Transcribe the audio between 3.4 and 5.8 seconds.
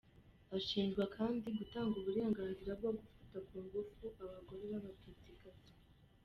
ku ngufu abagore b’Abatutsikazi.